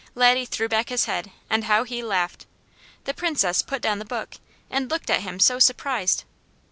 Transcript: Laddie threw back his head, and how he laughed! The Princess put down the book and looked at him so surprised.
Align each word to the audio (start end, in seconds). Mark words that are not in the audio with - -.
Laddie 0.15 0.45
threw 0.47 0.67
back 0.67 0.89
his 0.89 1.05
head, 1.05 1.29
and 1.47 1.65
how 1.65 1.83
he 1.83 2.01
laughed! 2.01 2.47
The 3.03 3.13
Princess 3.13 3.61
put 3.61 3.83
down 3.83 3.99
the 3.99 4.03
book 4.03 4.37
and 4.67 4.89
looked 4.89 5.11
at 5.11 5.21
him 5.21 5.39
so 5.39 5.59
surprised. 5.59 6.23